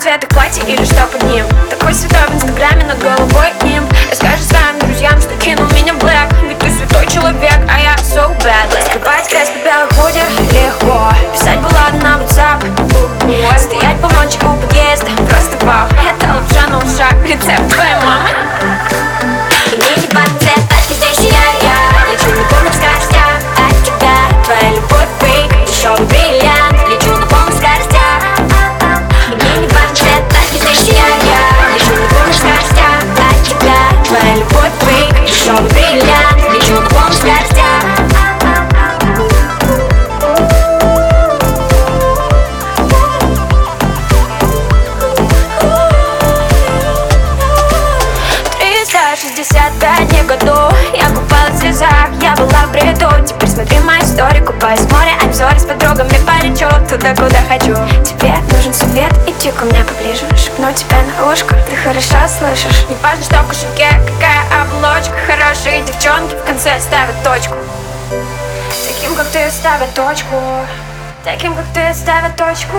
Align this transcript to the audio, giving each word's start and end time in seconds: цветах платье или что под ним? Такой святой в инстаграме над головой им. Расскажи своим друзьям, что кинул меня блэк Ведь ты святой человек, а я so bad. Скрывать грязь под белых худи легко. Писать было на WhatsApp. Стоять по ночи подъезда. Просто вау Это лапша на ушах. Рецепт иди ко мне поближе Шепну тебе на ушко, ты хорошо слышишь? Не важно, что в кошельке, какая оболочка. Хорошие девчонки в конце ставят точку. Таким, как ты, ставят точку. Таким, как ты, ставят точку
цветах 0.00 0.28
платье 0.30 0.62
или 0.66 0.82
что 0.84 1.06
под 1.06 1.22
ним? 1.24 1.44
Такой 1.68 1.92
святой 1.92 2.26
в 2.28 2.34
инстаграме 2.34 2.84
над 2.86 2.98
головой 3.00 3.52
им. 3.64 3.86
Расскажи 4.10 4.42
своим 4.42 4.78
друзьям, 4.80 5.20
что 5.20 5.34
кинул 5.36 5.66
меня 5.74 5.92
блэк 5.94 6.28
Ведь 6.48 6.58
ты 6.58 6.70
святой 6.70 7.06
человек, 7.06 7.60
а 7.68 7.78
я 7.78 7.94
so 7.96 8.34
bad. 8.38 8.70
Скрывать 8.86 9.28
грязь 9.30 9.50
под 9.50 9.64
белых 9.64 9.90
худи 9.92 10.22
легко. 10.54 11.12
Писать 11.32 11.60
было 11.60 12.02
на 12.02 12.18
WhatsApp. 12.18 13.58
Стоять 13.58 14.00
по 14.00 14.08
ночи 14.08 14.38
подъезда. 14.38 15.10
Просто 15.28 15.66
вау 15.66 15.86
Это 15.88 16.32
лапша 16.32 16.66
на 16.68 16.78
ушах. 16.78 17.14
Рецепт 17.24 17.76
иди 59.50 59.58
ко 59.58 59.64
мне 59.64 59.84
поближе 59.84 60.26
Шепну 60.36 60.72
тебе 60.72 60.96
на 61.02 61.32
ушко, 61.32 61.54
ты 61.68 61.76
хорошо 61.76 62.16
слышишь? 62.28 62.86
Не 62.88 62.96
важно, 62.96 63.24
что 63.24 63.42
в 63.42 63.48
кошельке, 63.48 63.88
какая 64.06 64.62
оболочка. 64.62 65.14
Хорошие 65.26 65.82
девчонки 65.82 66.34
в 66.34 66.44
конце 66.44 66.78
ставят 66.80 67.22
точку. 67.22 67.54
Таким, 68.86 69.14
как 69.14 69.26
ты, 69.28 69.50
ставят 69.50 69.92
точку. 69.94 70.36
Таким, 71.24 71.54
как 71.54 71.64
ты, 71.74 71.94
ставят 71.94 72.36
точку 72.36 72.76